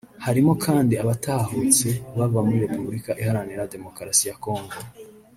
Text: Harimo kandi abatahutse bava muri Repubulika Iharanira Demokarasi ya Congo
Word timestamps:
Harimo 0.25 0.53
kandi 0.65 0.93
abatahutse 1.03 1.87
bava 2.17 2.39
muri 2.45 2.61
Repubulika 2.65 3.11
Iharanira 3.21 3.69
Demokarasi 3.73 4.23
ya 4.29 4.37
Congo 4.43 4.75